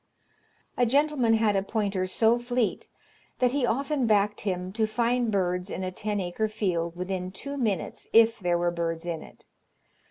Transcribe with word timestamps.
A 0.79 0.85
gentleman 0.87 1.35
had 1.35 1.55
a 1.55 1.61
pointer 1.61 2.07
so 2.07 2.39
fleet 2.39 2.87
that 3.37 3.51
he 3.51 3.67
often 3.67 4.07
backed 4.07 4.41
him 4.41 4.71
to 4.73 4.87
find 4.87 5.29
birds 5.31 5.69
in 5.69 5.83
a 5.83 5.91
ten 5.91 6.19
acre 6.19 6.47
field 6.47 6.95
within 6.95 7.31
two 7.31 7.55
minutes, 7.55 8.07
if 8.11 8.39
there 8.39 8.57
were 8.57 8.71
birds 8.71 9.05
in 9.05 9.21
it. 9.21 9.45